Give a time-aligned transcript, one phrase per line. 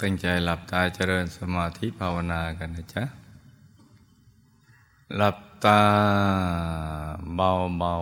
[0.00, 3.04] ตั้งใจหลับตาเจริญสมาธิภาวนากันนะจ๊ะ
[5.16, 5.80] หลับตา
[7.34, 7.94] เบาเบา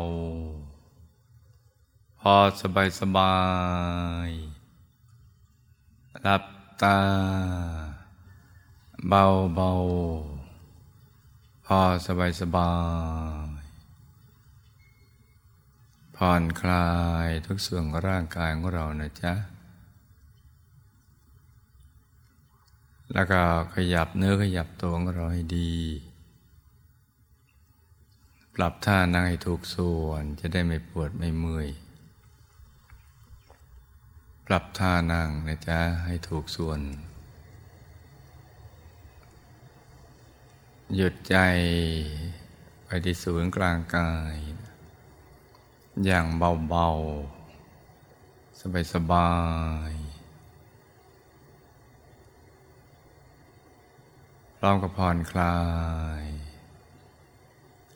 [2.21, 3.37] พอสบายสบา
[4.29, 4.31] ย
[6.23, 6.45] หลับ
[6.83, 6.99] ตา
[9.09, 9.25] เบา
[9.55, 9.71] เบา
[11.67, 12.73] พอสบายสบา
[13.59, 13.63] ย
[16.17, 16.89] ผ่อนคลา
[17.27, 19.52] ยทุกส่วนของร่างกายของเรานะจ๊ะ
[23.15, 23.41] แล้วก็
[23.75, 25.73] ขยับเนื้อขยับตัวของเราให้ดี
[28.55, 31.69] ปรับท่านั่งให้ถูกส่วนจะได้ไม่ปวดไม่เมื่อย
[34.47, 36.81] ปรับท่านั่งนะจ๊ะให้ถูกส่วน
[40.97, 41.37] หยุดใจ
[42.85, 44.35] ไปที่ศูนย์กลางกาย
[46.05, 46.27] อย่าง
[46.69, 48.61] เบาๆ
[48.93, 49.31] สบา
[49.91, 50.22] ยๆ
[54.63, 55.57] ร้อมกับผ่อนคลา
[56.23, 56.25] ย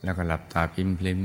[0.04, 1.22] แล้วก็หลับตาพิมพลิม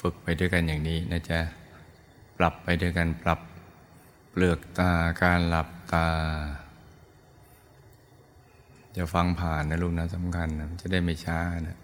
[0.00, 1.40] ฝึกไปด้วยกันอย่างนี้นะจ๊ะ
[2.38, 3.40] ปรับไปด้วยกันปรับ
[4.30, 6.08] เปลือกตาการหลับตา
[8.96, 11.78] จะฟังผ่านนะลูกนะสำคัญนะจะได้ไม่ช้านะ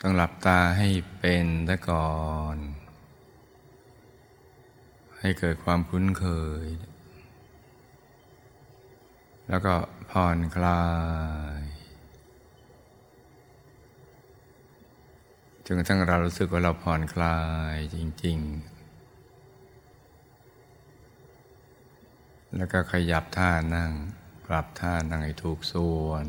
[0.00, 2.10] ต้องหลับตาให้เป็นซะก่อ
[2.56, 2.58] น
[5.20, 6.26] ให้เกิดความคุ้นเค
[6.64, 6.66] ย
[9.48, 9.74] แล้วก็
[10.10, 10.84] ผ่อนคลา
[11.58, 11.60] ย
[15.64, 17.38] จนกระทั่งเรารู้สึกว่าเราผ่อนคลา
[17.74, 18.76] ยจริง ๆ
[22.56, 23.92] แล้วก็ขยับท่านั่ง
[24.46, 26.26] ปรับท่านั่งให้ถูกส่วน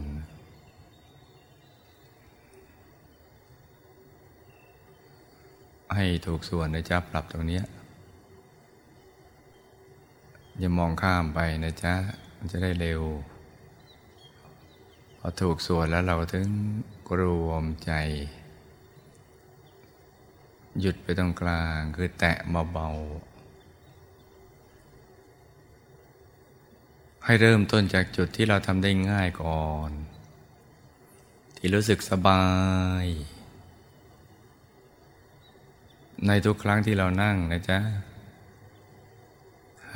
[5.96, 7.62] ให้ถูกส่วนนะจ๊ะปรับตรงนี้
[10.58, 11.96] อย่ามองข้ามไปนะจ๊ะ
[12.38, 13.02] มันจะได้เร็ว
[15.20, 16.48] พอถูกส่วนแล้วเราถึง
[17.20, 17.92] รวมใจ
[20.80, 22.38] หยุดไปตรงกลางคือแตะ
[22.74, 23.38] เบาๆ
[27.26, 29.92] ให้เริ่มต้นจากจุดที่เราทำได้ง่ายก่อน
[31.58, 32.46] ที่รู้สึกสบา
[33.04, 33.06] ย
[36.28, 37.80] ในทุกครั้งที่เรานั่งนะจ๊ะ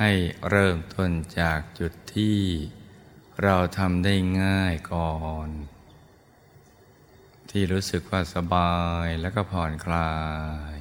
[0.04, 0.16] ให้
[0.50, 2.38] เริ่มต้นจากจุดที่
[3.42, 5.14] เราทำได้ง่ายก่อ
[5.46, 5.48] น
[7.50, 8.74] ที่รู้สึกว่าสบา
[9.04, 10.14] ยแล้วก็ผ่อนคลา
[10.74, 10.76] ย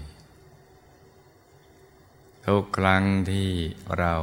[2.45, 3.49] ทุกครั้งที่
[3.99, 4.13] เรา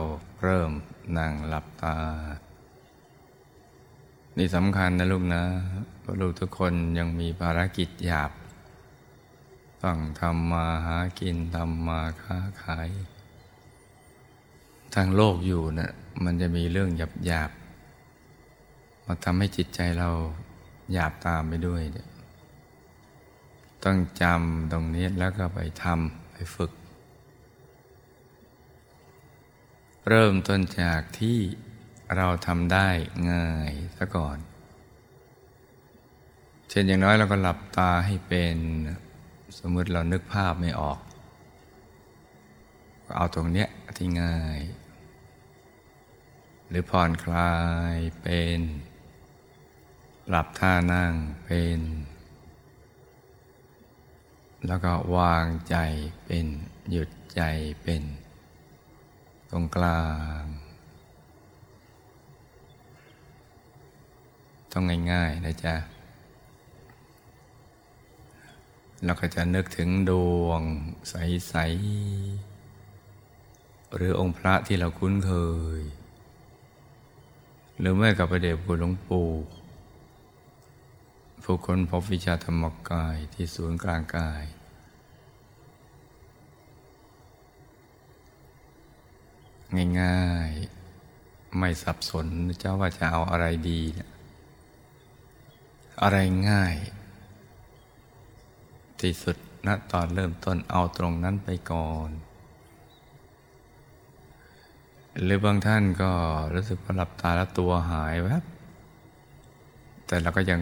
[0.43, 0.71] เริ่ม
[1.19, 1.99] นั่งหลับตา
[4.37, 5.45] นี่สำคัญนะลูกนะ
[6.03, 8.33] พราะลูกทุกคนยังมีภารกิจหยาบ
[9.85, 12.91] ต้องทำมาหากินทำมาค้าขาย
[14.95, 15.93] ทางโลกอยู่นะ่ะ
[16.25, 17.51] มันจะมีเรื่องหยาบหยาบ
[19.07, 20.09] มาทำให้จิตใจเรา
[20.93, 22.09] หยาบตามไปด้วยเนี่ย
[23.85, 26.73] ต้องจำตรงนี้แล้วก็ไปทำไปฝึก
[30.09, 31.39] เริ่มต้นจากที่
[32.17, 32.89] เราทำได้
[33.31, 34.39] ง่ายซะก่อน
[36.69, 38.57] เช่นอย่างน้อยเราก็หลับตาให้เป็น
[39.59, 40.99] สมมติเรานึกภาพไม่ออก
[43.17, 44.61] เอาตรงเนี้ยที่ง่าย
[46.69, 47.55] หรือผ่อนคลา
[47.95, 48.61] ยเป็น
[50.29, 51.13] หลับท่านั่ง
[51.45, 51.81] เป็น
[54.67, 55.77] แล้วก็วางใจ
[56.25, 56.47] เป็น
[56.91, 57.43] หยุดใจ
[57.83, 58.03] เป็น
[59.51, 60.05] ตรงกลา
[60.43, 60.45] ง
[64.73, 65.77] ต้องง่ายๆนะจ๊ะ
[69.05, 70.13] เราก็จะนึกถึงด
[70.45, 70.63] วง
[71.09, 72.58] ใสๆ
[73.95, 75.33] หรือองค์พระที่เราคุ้นเค
[75.81, 75.83] ย
[77.79, 79.31] หรือไม่กับพระเดชคุณหลวงปู่
[81.45, 84.45] ผู้คนพบวิชาธรรมกายที่ศูนย์กลางกาย
[90.01, 92.27] ง่ายๆ ไม่สับสน
[92.61, 94.09] เจ้าว่าจะเอาอะไรดีนะ
[96.03, 96.19] อะไร
[96.49, 96.75] ง่าย
[99.01, 99.37] ที่สุด
[99.67, 102.11] ณตอนเริ่มต้นเอาตรงนั้นไปก่อน
[105.23, 106.11] หรือบางท่านก็
[106.55, 108.43] รู้สึกว่าหลับตาแล้วตัวหายแวบ
[110.07, 110.61] แต่เราก็ยัง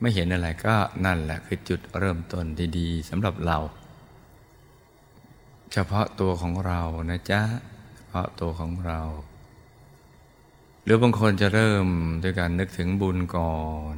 [0.00, 0.74] ไม่เห็นอะไรก็
[1.04, 2.44] นั่นแหละคือจุดเริ่มต้น
[2.78, 3.58] ดีๆสำหรับเรา
[5.72, 6.80] เฉพาะตัวของเรา
[7.10, 7.42] นะจ๊ะ
[7.96, 9.00] เฉพาะตัวของเรา
[10.84, 11.86] หรือบางคนจะเริ่ม
[12.22, 13.56] ด้วยการนึกถึงบุญก่อ
[13.94, 13.96] น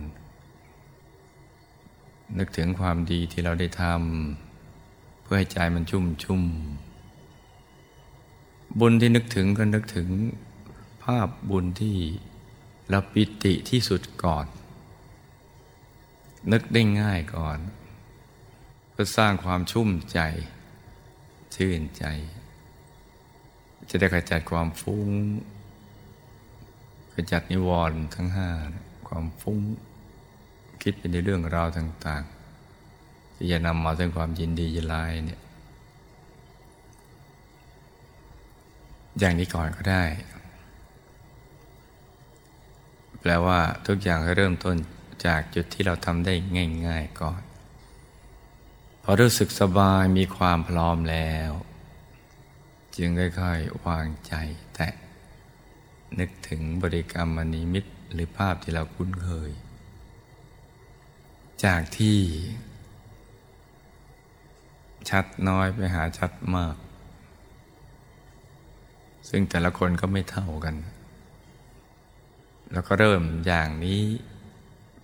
[2.38, 6.42] นึกถึงความดีที่เราได้ทำเพื่อให้ใจมันชุ่มชุ่ม
[8.80, 10.08] บุญที่นึกถึงก็นึกถึง
[11.02, 11.96] ภาพบุญที่
[12.88, 14.46] เราปิติที่สุดก่อน
[16.52, 17.58] นึกได้ง่ายก่อน
[18.90, 20.20] เพื่อสร้างความชุ่มใจ
[21.54, 22.04] ชื่นใจ
[23.90, 25.08] จะได้ขจัดความฟุ้ง
[27.14, 28.48] ขจัดนิวรณ์ทั้งห้า
[29.08, 29.58] ความฟุ้ง
[30.82, 32.22] คิดไปในเรื่องราวต่าง
[32.78, 34.94] ๆ ที่จะนำมาถึงความยินดียินไล
[35.24, 35.40] เนี่ย
[39.18, 40.04] อย่างนี้ก่อนก็ได้
[43.20, 44.76] แปลว่าทุกอย่างเริ่มต้น
[45.26, 46.34] จากจุดที่เราทำได้
[46.86, 47.42] ง่าย ๆก่อน
[49.02, 51.50] พอรู้สึกสบายมีความพร้อมแล้ว
[52.96, 54.34] จึงค่อยๆวางใจ
[54.74, 54.88] แต่
[56.18, 59.50] นึกถึงบริกรรมมณีมิตหรือภาพที่เราคุ้นเคย
[61.64, 62.18] จากที่
[65.10, 66.76] ชัดน้อยไปหาชัดมาก
[69.28, 70.74] ซึ่งแต่ละคนก็ไม่เท่ากัน
[72.72, 74.00] แล้วก็เริ่มอย่างนี้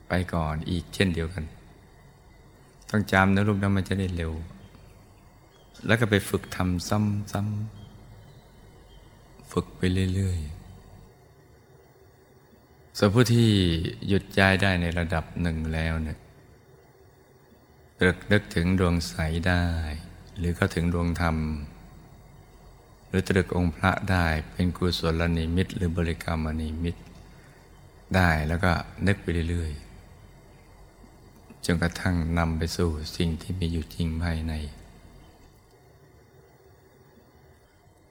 [0.09, 1.45] ไปก่อนอีกเช่นเดียวกัน
[2.91, 4.33] ต้องจำนะลูกนะมันจะได้เร็ว
[5.87, 9.83] แล้วก็ไปฝึกทำซ้ำๆฝึกไป
[10.15, 13.49] เรื่อยๆส่วนผู้ที่
[14.09, 16.19] หยุดใจได้ในระดับหนึ่งแล้วเนี่ย
[18.01, 19.15] เรึกนึกถึงดวงใส
[19.49, 19.65] ได้
[20.39, 21.37] หรือก็ถึงดวงธรรม
[23.17, 26.97] รือตรึกองค์พระได้เป็นกุศลนิมิต หรือบริกรรมนิมิต
[28.15, 28.73] ได้แล้วก็
[29.07, 34.53] นึกไปเรื่อยๆจนกระทั่งนำไปสู่สิ่งที่มีอยู่จริงภายใน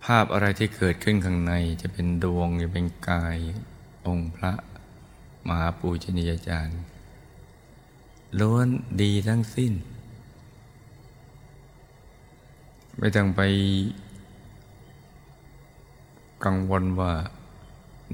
[0.04, 3.38] ภาพอะไรที่เกิดขึ้นข้างในจะเป็นดวงจะเป็นกาย
[4.06, 4.54] องค์พระ
[5.48, 6.80] มหาปูชนียาจารย์
[8.40, 8.68] ล้วน
[9.02, 9.74] ดีทั้งสิ้น
[12.98, 13.42] ไม่ต้องไป
[16.46, 17.14] กังวลว่า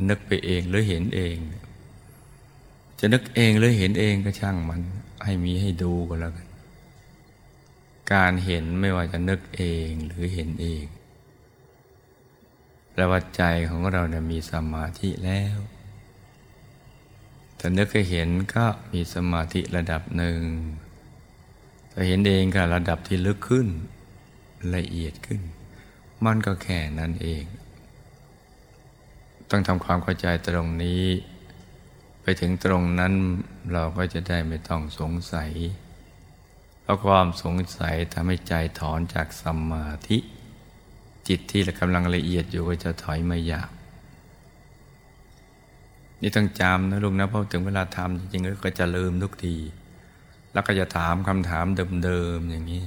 [0.09, 1.35] นึกไปเองหรือเห็นเอง
[2.99, 4.81] จะนึกเองหรือเห็นเองก็ช่างมัน
[5.25, 6.47] ให้มีให้ดูก็แล้วกัน
[8.13, 10.85] การเห็นไม่ว่าจะนึกเองหรือเห็นเอง
[12.91, 15.57] แปลว่าใจของเราเนี่ยมีสมาธิแล้ว
[17.57, 20.39] แต่นึกให้เห็นก็มีสมาธิระดับหนึ่ง
[21.89, 23.67] แต่เห็นเองก็ระดับที่ลึกขึ้น
[24.75, 25.41] ละเอียดขึ้น
[26.25, 27.43] มันก็แค่นั้นเอง
[29.49, 31.03] ต้องทำความเข้าใจตรงนี้
[32.21, 33.13] ไปถึงตรงนั้น
[33.73, 35.51] เราก็จะได้ไม่ต้องสงสัย
[36.81, 40.17] เพราะความสงสัยทำให้ใจถอนจากสมาธิ
[41.27, 43.69] จิตที่กำลังละเอียดอยู่ก็จะถอยมาหยาบ
[46.21, 49.55] นี่ต้องจำนะลูกนะเพราะถึงเวลาทำจริงๆก็จะลืมทุกที
[50.53, 51.65] แล้วก็จะถามคำถาม
[52.03, 52.83] เดิมๆอย่างนี้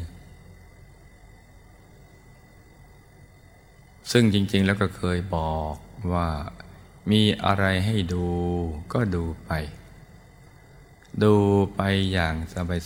[4.10, 5.74] ซึ่งจริง ๆ แล้วก็เคยบอก
[6.12, 6.28] ว่า
[7.10, 8.26] มีอะไรให้ดู
[8.92, 9.50] ก็ดูไป
[11.22, 11.34] ดู
[11.74, 11.80] ไป
[12.12, 12.34] อย่าง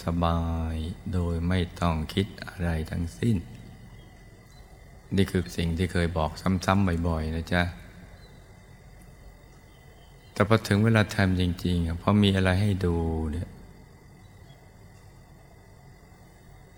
[0.05, 0.41] สบา
[0.73, 3.37] ยๆโดยไม่ต้องคิดอะไรทั้งสิ้น
[5.17, 7.63] นี่คือสิ่งที่เคยบอกซ้ำๆบ่อย ๆ นะจ๊ะ
[10.33, 12.97] แต่พอถึงเวลาทำจริงๆพอมีอะไรให้ดู
[13.33, 13.49] เนี่ย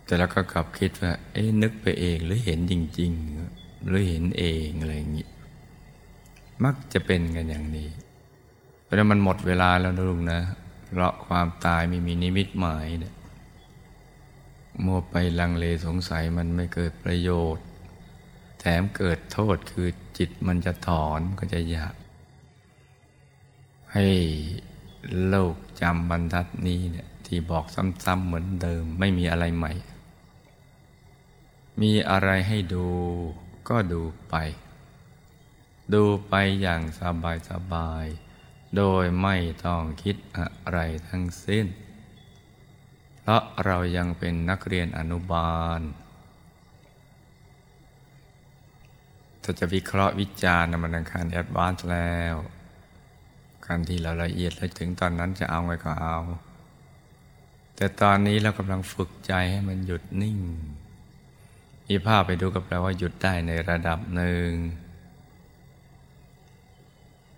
[0.05, 5.29] แต่แล้วก็กลับคิดว่า เอ๊ะนึกไปเองหรือเห็นจริง ๆ หรือเห็นเองอะไรอย่างนี้
[6.65, 7.89] มักจะเป็นกันอย่างนี้
[8.83, 10.41] เพราะมันหมดเวลาแล้วนะลุงนะ
[10.87, 13.15] เพราะความตายไม่มีนิมิตหมายเนี่ย
[14.85, 17.67] มัวไปลังเลสงสัยมันไม่เกิดประโยชน์
[18.61, 21.95] แถมเกิดโทษคือจิตมันจะถอนก็จะอยาก
[23.95, 24.07] ให้
[25.29, 27.65] โลกจำบรรทัดนี้เนี่ย ที่บอก
[28.05, 29.73] ซ้ำๆเหมือนเดิมไม่มีอะไรใหม่
[31.81, 32.87] มีอะไรให้ดู
[33.69, 34.35] ก็ดูไป
[35.95, 38.07] ดูไปอย่างสบายสบาย
[38.77, 41.67] โดยไม่ต้องคิดอะไรทั้งสิ้น
[43.21, 45.81] เพราะเรายังเป็นนักเรียนอนุบาล
[49.43, 52.35] ถ้าจะวิเคราะห์วิจารณ์มันอังคารแอดวานซ์แล้ว
[53.67, 56.19] การที่เราละเอียดแล้วถึงตอนนั้นจะเอาไงก็เอา
[57.77, 60.39] แต่ตอนนี้เรากำลังฝึกใจให้มันหยุดนิ่ง
[61.89, 64.51] มีภาพไปดูก็แปลว่าหยุดได้ในระดับหนึ่ง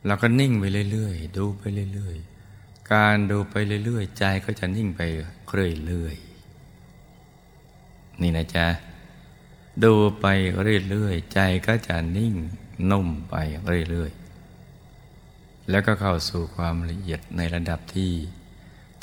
[0.07, 1.63] เราก็นิ่งไปเรื่อยๆ ดูไป
[1.95, 3.55] เรื่อยๆ การดูไป
[3.85, 5.01] เรื่อยๆ ใจก็จะนิ่งไป
[5.87, 8.67] เรื่อยๆ นี่นะจ๊ะ
[9.85, 10.27] ดูไป
[10.91, 12.35] เรื่อยๆ ใจก็จะนิ่ง
[12.91, 13.35] นุ่มไป
[13.91, 18.13] เรื่อยๆ แล้วก็เข้าสู่ความละเอียดในระดับที่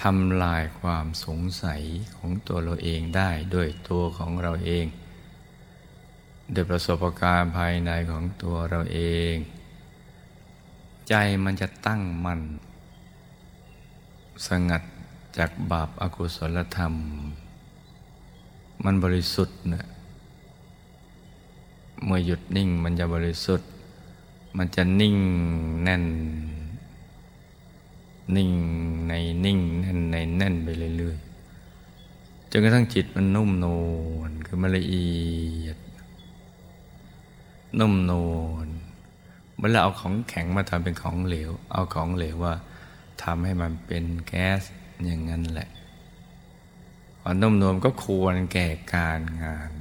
[0.04, 1.82] ทำลายความสงสัย
[2.16, 4.86] ของตัวเราเองได้ด้วยตัวของเราเอง
[6.52, 9.00] โดยประสบการณ์ภายในของตัวเราเอ
[9.34, 9.36] ง
[11.10, 11.14] ใจ
[11.44, 12.42] มันจะตั้งมัน่น
[14.48, 14.84] สงัด
[15.38, 16.94] จากบาปอากุศลธรรม
[18.84, 19.86] มันบริสุทธิ์นะ
[22.06, 23.70] เมื่อหยุดนิ่งมันจะบริสุทธิ์
[24.58, 25.18] มันจะนิ่ง
[25.84, 26.06] แน่น
[28.36, 28.52] นิ่ง
[29.08, 29.14] ใน
[29.46, 33.66] นิ่งแน่นในแน่นไปเรื่อยๆจนกระทั่งจิตมันนุ่มน
[34.18, 35.08] วลคือมันละเอี
[35.66, 35.77] ยด
[37.80, 38.68] นุ่มนวล
[39.56, 42.56] เมื่อเราเอาของแข็งมาทำเป็นของเหลว เอาของเหลวว่า
[43.24, 44.62] ทำให้มันเป็นแก๊ส
[45.06, 45.70] อย่างนั้นแหละ
[47.22, 49.72] ความนุ่มนวลก็ควรแก่การงาน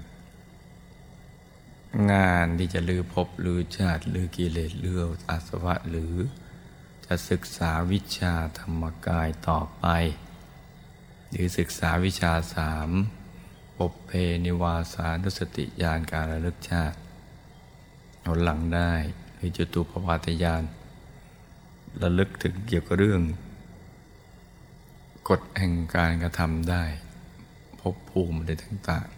[2.12, 6.14] งานที่จะลือพบลือชาติลือกิเลสลืออาสวะหรือ
[7.06, 9.86] จะศึกษาวิชาธรรมกายต่อไป
[11.30, 12.90] หรือศึกษาวิชาสาม
[13.78, 14.10] ปบเพ
[14.44, 16.98] นิวาสานุสติญาณการระลึกชาติ
[18.26, 18.92] หนหลังได้
[19.36, 20.62] หรือจตูปวาตยาน
[22.02, 23.22] ระลึกถึงเกี่ยวกับเรื่อง
[25.28, 26.84] กฎแห่งการกระทำได้
[27.80, 29.08] พบภูมิได้ต่าง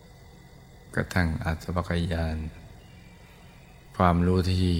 [0.00, 2.36] ๆ กระทั่งอัศวกยาน
[3.96, 4.76] ความรู้ที่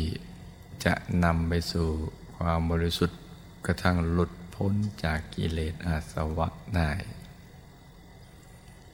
[0.84, 0.94] จะ
[1.24, 1.88] นำไปสู่
[2.36, 3.20] ความบริสุทธิ์
[3.66, 4.72] กระทั่งหลุดพ้น
[5.04, 6.90] จากกิเลสอาสวะได้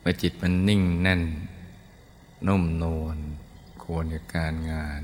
[0.00, 1.22] เมื่อจิตมันนิ่งแน่น
[2.46, 3.18] นุ่มนวล
[3.90, 5.00] ควรกับการงาน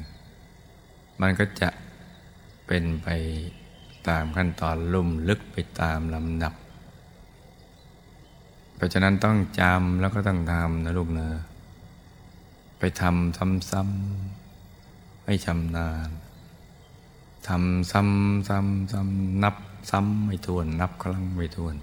[1.20, 1.68] มันก็จะ
[2.66, 3.08] เป็นไป
[4.08, 6.54] ตามขั้นตอนลุ่มลึกไปตามลำดับ
[8.76, 11.32] เพราะฉะนั้นต้องจำแล้วก็ต้องทำนะลูกเนอะ
[12.78, 13.38] ไปทำ
[13.70, 16.10] ซ้ำๆให้ชำนาญ
[17.48, 19.56] ทำซ้ำซ้ำซ้ำนับ
[19.90, 21.74] ซ้ำไม่ทวน นับครั้งไม่ทวน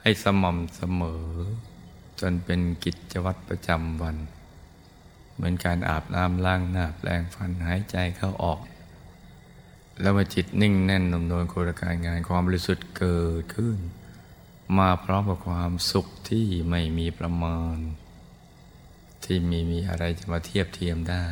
[0.00, 1.24] ให้สม่ำเสมอ
[2.20, 4.18] จนเป็นกิจวัตรประจำวัน
[5.34, 8.60] เหมือนการอาบน้ำล้างหน้าแปลงฟันหายใจเข้าออก
[10.00, 13.78] แล้วมาจิตนิ่งแน่นนุ่มนวลโครการงานความบริสุทธิ์เกิดขึ้น
[14.78, 17.76] มาพร้อมกับความสุขที่ไม่มีประมาณ
[19.24, 21.26] ที่มีมีอะไรจะมาเทียบเทียมได้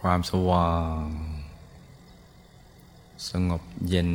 [0.00, 1.02] ความสว่าง
[3.28, 4.12] สงบเย็น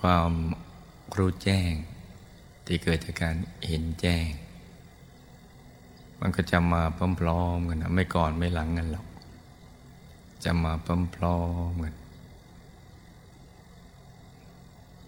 [0.00, 0.30] ความ
[1.16, 1.72] รู้แจ้ง
[2.66, 3.36] ที่เกิดจากการ
[3.66, 4.28] เห็นแจ้ง
[6.24, 6.82] มันก็จะมา
[7.20, 9.06] พร้อมๆกันนะไม่ก่อนไม่หลังกันหรอก
[10.44, 10.72] จะมา
[11.16, 11.94] พร้อมๆกัน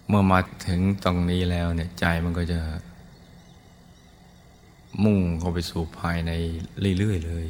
[0.07, 2.59] เมื่อมาถึงตรงนี้แล้วเนี่ยใจมันก็จะ
[5.03, 6.31] มุ่งเข้าไปสู่ภายใน
[6.99, 7.47] เรื่อยๆเลย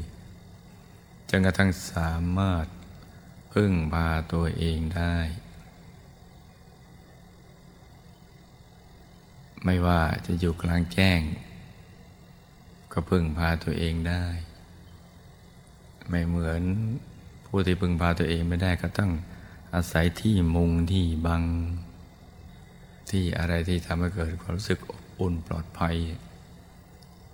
[1.29, 2.65] จนกระทั่งสามารถ
[3.53, 5.17] พึ่งพาตัวเองได้
[9.63, 11.21] ไม่ว่าจะอยู่กลางแจ้ง
[12.97, 14.25] ก็พึ่งพาตัวเองได้
[16.09, 16.63] ไม่เหมือน
[17.45, 19.11] ผู้ที่พึ่งพาตัวเองไม่ได้ก็ต้อง
[19.75, 21.43] อาศัยที่มุงที่บัง
[23.09, 25.95] ที่อะไรที่ทำให้เกิดความรู้สึกอบอุ่นปลอดภัย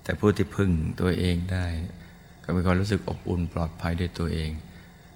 [0.04, 1.66] แต่ผู้ที่พึ่งตัวเองได้
[2.44, 4.52] ก็มีความรู้สึกอบอุ่นปลอดภัยด้วยตัวเอง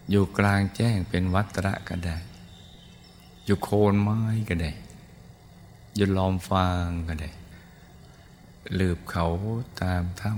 [0.10, 2.18] อยู่กลางแจ้งเป็นวัตระก็ได้
[3.46, 4.72] อยู่โคนไม้ก็ได้
[5.96, 7.30] อยู่ลอมฟางก็ได้
[8.79, 9.25] ลืบเขา
[9.81, 10.34] ตามถ้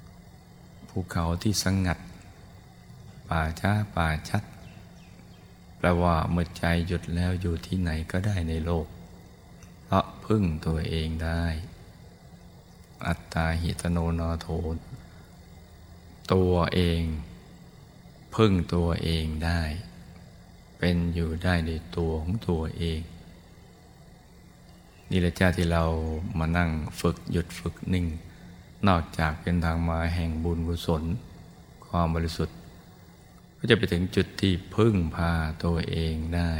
[0.00, 1.98] ำภูเขาที่สงัด
[3.28, 4.42] ป่าช้าป่าชัด
[5.76, 8.86] แปลว่าเมื่อใจหยุดแล้วอยู่ที่ไหนก็ได้ในโลก
[9.84, 11.44] เพราะพึ่งตัวเองได้
[13.06, 14.46] อัตตาหิตโนนโท
[16.32, 17.02] ตัวเอง
[18.34, 19.62] พึ่งตัวเองได้
[20.78, 23.00] เป็นอยู่ได้ในตัวของตัวเอง
[25.10, 25.84] นี่แหละจ้าที่เรา
[26.38, 26.70] มานั่ง
[27.00, 28.06] ฝึกหยุดฝึกนิ่ง
[28.88, 31.02] นอกจากเป็นทางมาแห่งบุญกุศล
[31.86, 32.56] ความบริสุทธิ์
[33.58, 35.30] ก็จะไปถึงจุดที่พึ่งพา
[35.64, 36.52] ตัวเองได้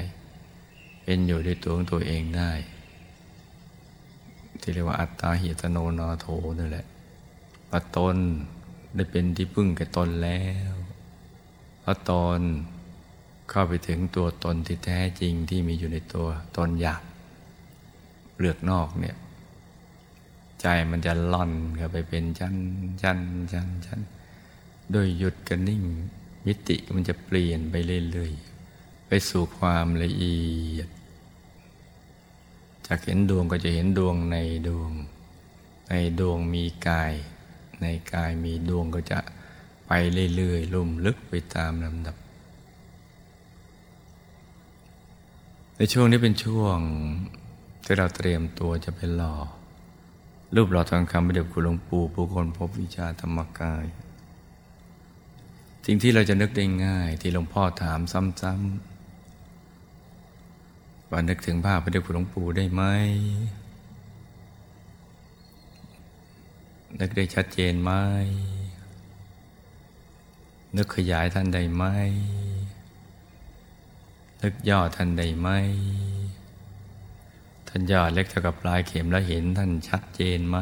[1.03, 2.53] เป็นอยู่ด้วยตัวของตัวเองได้
[4.61, 6.26] ที่เรียกว่าอัตตาหิตโนนาโถ
[6.59, 6.87] นั่นแหละ
[7.71, 8.17] ว่าตน
[8.95, 10.73] ได้เป็นที่พึ่งแก่ตนแล้ว
[11.81, 12.41] เพราะตน
[13.50, 17.03] เข้าไปถึงตัวตนที่แท้จริงที่มีอยู่ในตัวตนอยาก
[18.37, 19.16] เปลือกนอกเนี่ย
[20.61, 22.55] ใจมันจะล่อนเข้าไปเป็นชั้น
[23.02, 23.19] ชั้น
[23.52, 24.00] ชั้นชั้น
[24.93, 25.83] โดยหยุดกันนิ่ง
[26.47, 27.75] มิติมันจะเปลี่ยนไป
[28.12, 30.40] เรื่อยๆไปสู่ความละเอี
[30.76, 30.88] ยด
[32.87, 34.37] จากเห็นดวงก็จะเห็นดวงใน
[34.69, 34.90] ดวง
[35.88, 37.12] ในดวงมีกาย
[37.81, 39.19] ในกายมีดวงก็จะ
[39.87, 39.93] ไป
[40.37, 42.16] เรื่อยๆลุ่มลึกไปตามลำดับ
[45.76, 46.78] ในช่วงนี้เป็นช่วง
[47.88, 49.35] ที่เราเตรียมตัวจะไปหล่อ
[50.55, 53.85] รูปหล่อทองคำพระเดชคุณหลวงปู่ผู้คนพบวิชาธรรมกาย
[55.85, 62.83] สิ่งที่เราจะนึกได้ง่ายที่หลวงพ่อถามซ้ำๆว่านึกถึงภาพพระเดชคุณหลวงปู่ได้ไหม
[67.00, 67.93] นึกได้ชัดเจนไหม
[70.76, 71.85] นึกขยายท่านได้ไหม
[74.43, 75.49] นึกย่อท่านได้ไหม
[77.78, 80.56] ท่านย่อเล็กเท่ากับปลายเข็มแล้วเห็นท่านชัดเจนไหม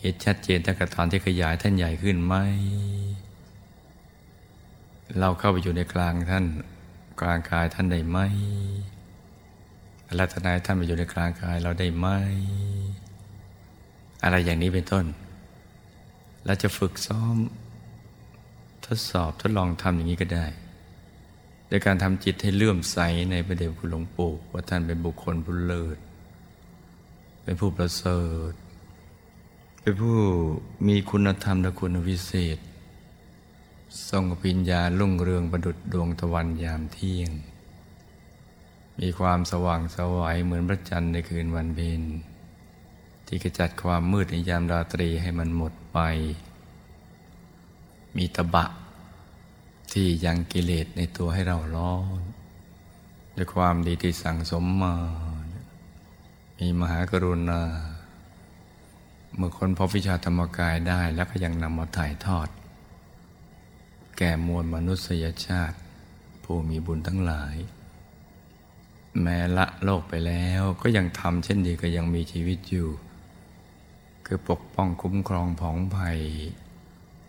[0.00, 2.34] เห็นชัดเจนแต่กับตอนที่ขยายท่านใหญ่ขึ้นไหม
[5.18, 6.44] เราเข้าไปอยู่ในกลางท่าน
[7.20, 8.18] กลางกายท่านได้ไหม
[10.18, 12.06] รัตนายท่านไปอยู่ในกลางกายเราได้ไหม
[14.22, 15.04] อะไรอย่างนี้เป็นต้น
[16.46, 17.36] เราจะฝึกซ้อม
[18.86, 20.46] ทดสอบทดลองทำอย่างนี้ก็ได้
[21.68, 22.98] โดยการทำจิตให้เลื่อมใส
[23.30, 25.98] ในพระเดชคุณหลวงปู่ว่าท่านเป็นบุคคลผู้เลิศ
[27.42, 28.52] เป็นผู้ประเสริฐ
[29.80, 30.16] เป็นผู้
[30.88, 32.58] มีคุณธรรมและคุณวิเศษ
[34.10, 37.30] ทรงปิญญาลุ่งเรืองประดุดดวงตะวันยามเที่ยง
[39.00, 42.02] มีความสว่างสวัยเหมือนพระจันทร์ในคืนวันเพ็ญ
[43.26, 45.98] ที่กระจัดความมืดในยามราตรีให้มันหมดไป
[48.16, 48.64] มีตะบะ
[49.92, 52.20] ที่ยังกิเลสในตัวให้เราร้อน
[53.36, 54.94] ด้วยความดีที่สั่งสมมา
[56.58, 57.62] มีมหากรุณา
[59.36, 62.48] เมื่อคนพบวิชาธรรมกายได้แล้วก็ยังนำมาถ่ายทอด
[64.16, 65.76] แก่มวลมนุษยชาติ
[66.44, 67.56] ผู้มีบุญทั้งหลาย
[69.22, 72.88] แม้ละโลกไปแล้วก็ยังทำเช่นเดียวก็ยังมีชีวิตอยู่
[74.26, 76.18] คือปกป้องคุ้มครองผองภัย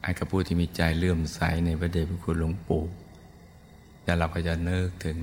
[0.01, 2.84] ไอ้กับผู้ที่มีใจเลื่อมใสในพระเดชพระคุณหลวงปู่
[4.03, 5.18] แต่เราก็จะเนิกถึง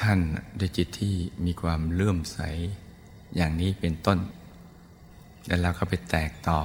[0.00, 0.20] ท่าน
[0.58, 2.38] ด้วยจิตที่มีความเลื่อมใส
[3.36, 4.18] อย่างนี้เป็นต้น
[5.46, 6.60] แล้วเราก็ไปแตกต่อ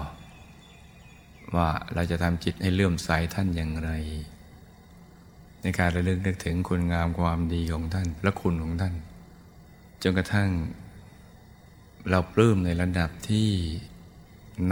[1.56, 3.92] ว่าเราจะทำจิตให้เลื่อมใสท่านอย่างไร
[5.62, 8.94] ในการระลึกนึกถึงคุณงามความดีของท่านพระคุณของท่าน
[10.02, 10.50] จนกระทั่ง
[12.10, 13.50] เราปลื้มในระดับที่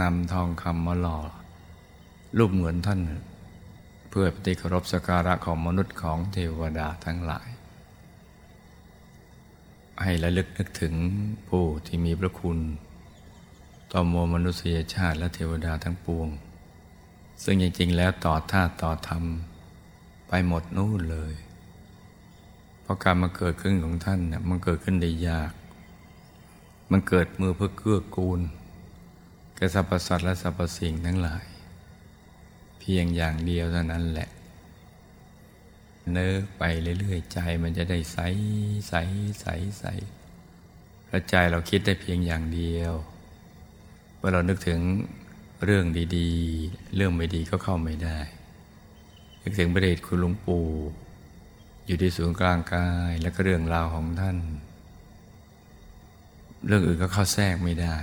[0.00, 1.18] นำทองคำมาหล่อ
[2.36, 3.00] รูปเหมือนท่าน
[4.10, 7.48] เพื่อปฏิครบสการะของมนุษย์ของเทวดาทั้งหลาย
[10.02, 10.94] ให้ระลึกนึกถึง
[11.48, 12.58] ผู้ที่มีพระคุณ
[13.92, 16.28] ต่อมวลมนุษยชาติและเทวดาทั้งปวง
[17.42, 19.24] ซึ่งจริงๆแล้วต่อท่าต่อธรรม
[20.28, 21.34] ไปหมดนู่นเลย
[22.82, 25.52] เพราะการมาเกิดขึ้นของท่านเนี่ยมันเกิดขึ้นได้ยาก
[26.90, 28.40] มันเกิดมือเพื่อเกื้อกูล
[29.56, 31.44] แก่สรรพสัตว์และสรรพสิ่งทั้งหลาย
[32.92, 34.28] พียงอย่างเดียวเท่านั้นแหละ
[36.12, 36.62] เนิกไป
[37.00, 38.18] เรื่อยๆใจมันจะได้ใส
[38.88, 38.94] ใส
[39.40, 39.46] ใส
[39.78, 39.84] ใส
[41.08, 42.92] พระใจเราคิดได้เพียงอย่างเดียว
[44.16, 44.80] เมื่อเรานึกถึง
[45.64, 45.84] เรื่อง
[46.16, 48.18] ดีๆ เรื่องไม่ดีก็เข้าไม่ได้
[49.42, 50.66] นึกถึงประเดชคุณหลวงปู่
[51.86, 54.36] อยู่ที่ศูนย์กลางกายและก็เรื่องราวของท่าน
[56.66, 57.96] เรื่องอื่นก็เข้าแทรกไม่ได้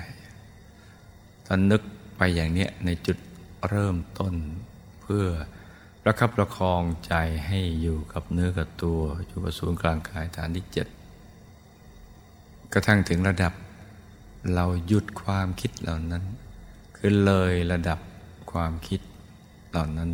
[1.45, 1.81] ถ้านึก
[2.17, 3.17] ไปอย่างเนี้ยในจุด
[3.69, 4.35] เริ่มต้น
[5.05, 5.27] เพื่อ
[6.03, 7.13] ประคับประคองใจ
[7.47, 10.87] ให้อยู่กับเนื้อกับตัว อยู่กับศูนย์กลางกายฐานที่เจ็ด
[12.73, 13.53] กระทั่งถึงระดับ
[14.53, 16.23] เราหยุดความคิดเหล่านั้น
[16.95, 17.99] คือเลยระดับ
[18.51, 19.01] ความคิด
[19.69, 20.09] เหล่านั้น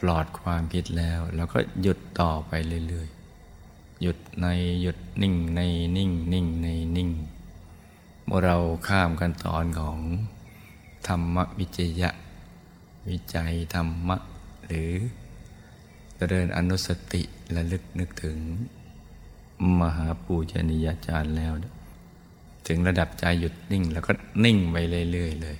[0.00, 2.52] ปลอดความคิดแล้วเราก็หยุดต่อไป
[2.88, 4.46] เรื่อยๆ หยุดใน
[4.82, 5.60] หยุดนิ่งใน
[5.96, 7.10] นิ่งนิ่งในนิ่ง
[8.24, 8.56] เมื่อเรา
[8.88, 9.98] ข้ามกันตอนของ
[11.06, 12.10] ธรรมวิจยะ
[13.08, 14.16] วิจัยธรรมะ
[14.66, 14.92] หรือ
[16.30, 18.38] เดินอนุสติและลึกนึกถึง
[19.80, 21.52] มหาปูชนียาจารย์แล้ว
[22.66, 24.12] ถึงระดับใจหยุดนิ่งแล้วก็
[24.44, 24.76] นิ่งไป
[25.12, 25.56] เรื่อยๆเลย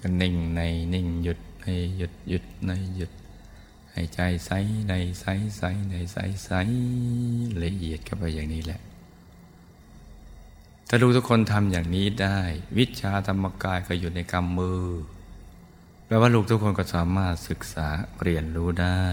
[0.00, 0.60] ก็นิ่งใน
[0.94, 1.66] นิ่งหยุดใน
[1.96, 3.12] หยุดหยุดในหยุด
[3.92, 4.50] ให้ใจใส
[4.88, 5.24] ในใส
[5.56, 6.50] ใสในใสใส
[7.62, 8.80] ละเอียดเข้าไปอย่างนี้แหละ
[10.88, 12.38] ถ้าลูกทุกคนทำอย่างนี้ได้
[12.78, 14.82] วิชาธรรมกายก็อยู่ในกำมือ
[16.10, 17.88] แปลว่าลูกทุกคนก็สามารถศึกษา
[18.22, 19.04] เรียนรู้ได้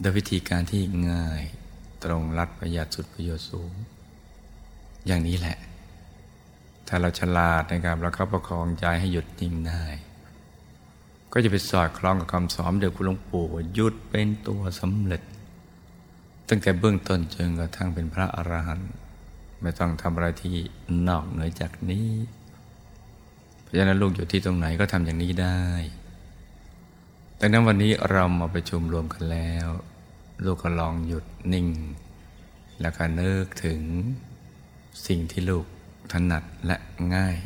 [0.00, 1.42] โดยวิธีการที่ง่าย
[2.04, 3.72] ตรงรัดประหยัดสุดประโยชน์สูง
[5.06, 5.58] อย่างนี้แหละ
[6.88, 9.84] ถ้าเราฉลาดในการประคับประคองใจให้หยุดนิ่งได้
[11.32, 15.22] ก็จะไปสอดคล้องกับคำสอนเด็กคุณหลวงปู่ว่ายุดเป็นตัวสำเร็จ
[16.48, 18.90] ตั้งแต่เบื้องต้นจนกระทั่งเป็นพระอรหันต์
[19.60, 20.56] ไม่ต้องทำอะไรที่
[21.08, 22.08] นอกเหนือจากนี้
[23.66, 25.62] เพราะฉะนั้นลูกอยู่ที่ตรงไหนก็ทำอย่างนี้ได้
[27.40, 29.68] ดังนั้นวันนี้เรามาประชุมรวมกันแล้ว
[30.44, 31.68] ลูกก็ลองหยุดนิ่ง
[32.80, 33.80] แล้วก็นึกถึง
[35.06, 35.66] สิ่งที่ลูก
[36.12, 36.76] ถนัดและ
[37.14, 37.36] ง่าย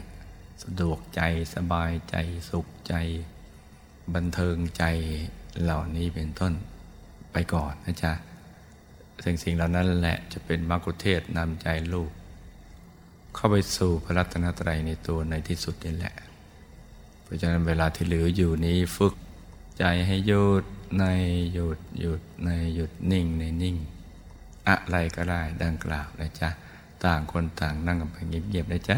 [0.63, 1.23] สะดวกใจ
[1.55, 2.17] สบายใจ
[2.51, 2.95] สุขใจ
[4.15, 4.85] บันเทิงใจ
[5.63, 6.53] เหล่านี้เป็นต้น
[7.33, 8.13] ไปก่อนนะจ๊ะ
[9.25, 12.11] สิ่งสิ่งเหล่านั้นแหละจะเป็นมรรคุเทศนำใจลูก
[13.35, 16.15] เข้าไปสู่พระรัตนตรัยในตัวในที่สุดนี่แหละ
[17.23, 19.15] เพราะฉะนั้นเวลาที่เหลืออยู่นี้ฝึก
[19.79, 20.65] ใจให้หยุด
[20.99, 21.05] ใน
[21.53, 23.77] หยุดหยุดในหยุดนิ่งในนิ่ง
[24.69, 26.49] อะไรก็ได้ดังกล่าวนะจ๊ะ
[27.05, 28.97] ต่างคนต่างนั่งกันไปเงียบๆนะจ๊ะ